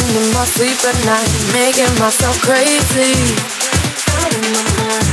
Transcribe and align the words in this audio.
In 0.00 0.32
my 0.32 0.44
sleep 0.44 0.80
at 0.88 0.96
night, 1.04 1.28
making 1.52 1.92
myself 2.00 2.40
crazy. 2.40 3.12
Out 4.16 4.32
of 4.32 4.42
my 4.48 4.64
mind, 4.80 5.08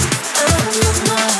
out 0.48 0.64
of 0.64 0.76
my 0.80 0.94
mind. 1.12 1.38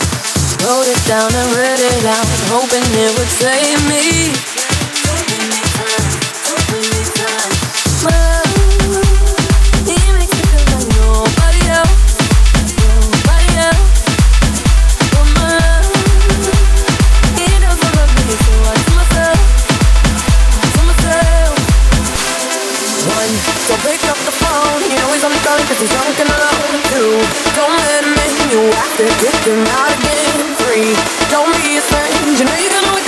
Wrote 0.64 0.88
it 0.92 1.02
down 1.08 1.32
and 1.32 1.50
read 1.56 1.80
it 1.80 2.06
out, 2.06 2.28
hoping 2.52 2.84
it 3.00 3.12
would 3.18 3.32
save 3.40 3.80
me. 3.88 4.57
Cause 25.68 25.80
he's 25.82 25.92
drunk 25.92 26.20
and 26.20 26.30
alone 26.30 26.82
Two, 26.94 27.12
don't 27.54 27.76
let 27.76 28.04
him 28.04 28.14
in. 28.14 28.52
You 28.52 28.72
have 28.72 28.98
to 28.98 29.06
kick 29.20 29.36
him 29.44 29.66
out 29.68 29.92
again. 30.00 30.56
Three, 30.58 30.96
don't 31.30 31.52
be 31.62 31.78
a 31.78 31.82
stranger. 31.82 32.40
You 32.40 32.46
know 32.46 32.56
you're 32.56 32.72
gonna 32.72 33.07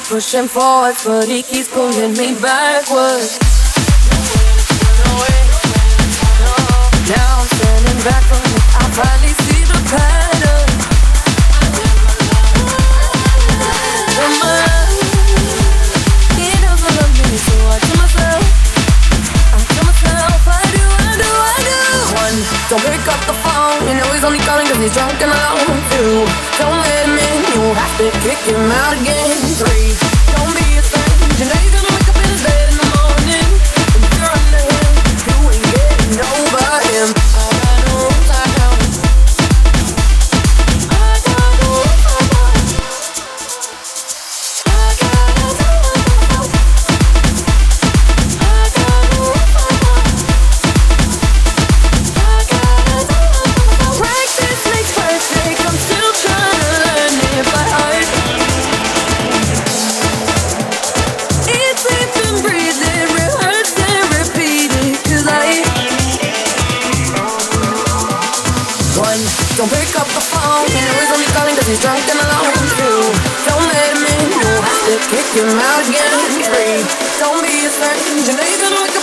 pushing 0.00 0.48
forwards, 0.48 1.04
but 1.04 1.28
he 1.28 1.42
keeps 1.42 1.68
pulling 1.68 2.12
me 2.14 2.34
backwards. 2.40 3.38
Now 7.04 7.38
I'm 7.38 7.46
standing 7.46 8.00
back 8.02 8.22
from 8.24 8.42
it. 8.42 8.62
I 8.74 8.84
finally 8.96 9.34
see 9.44 9.62
the 9.64 9.78
pattern. 9.92 10.34
me, 17.30 17.38
I 17.68 17.78
tell 17.78 17.98
myself, 18.02 18.42
I 19.52 19.58
tell 19.68 19.84
myself, 19.84 20.42
I 20.48 20.62
do, 20.74 20.84
I 20.96 21.12
do, 21.22 21.28
I 21.28 21.58
do. 21.68 21.80
One, 22.18 22.36
don't 22.70 22.82
pick 22.82 23.06
up 23.06 23.20
the 23.26 23.36
phone. 23.44 23.86
You 23.88 23.94
know 23.94 24.06
he's 24.12 24.24
only 24.24 24.40
calling 24.40 24.66
'cause 24.66 24.78
he's 24.78 24.94
drunk 24.94 25.20
and 25.20 25.30
alone. 25.30 25.78
Two, 25.90 26.24
don't 26.58 26.78
let 26.82 27.06
him 27.06 27.43
in. 27.54 27.60
You 27.60 27.74
have 27.74 27.98
to 27.98 28.10
kick 28.20 28.38
him 28.38 28.70
out 28.70 28.92
again. 29.00 29.38
Three. 29.56 29.94
You 31.38 31.46
know 31.46 31.60
you're 31.62 31.72
gonna 31.72 31.83
Don't 69.64 69.80
pick 69.80 69.96
up 69.96 70.04
the 70.12 70.20
phone. 70.20 70.68
You 70.76 70.84
know 70.84 70.92
he's 71.00 71.08
only 71.08 71.24
calling 71.32 71.56
cause 71.56 71.64
he's 71.64 71.80
drunk 71.80 72.04
and 72.04 72.20
alone. 72.20 72.52
Two, 72.76 73.00
don't 73.48 73.64
let 73.64 73.96
him 73.96 74.04
in. 74.04 74.28
You'll 74.36 74.60
have 74.60 74.82
to 74.92 74.96
kick 75.08 75.24
him 75.32 75.56
out 75.56 75.80
again. 75.88 76.20
Three, 76.44 76.84
don't 77.16 77.40
be 77.40 77.64
a 77.64 77.72
stranger. 77.72 78.36
You're 78.36 78.60
gonna 78.60 78.93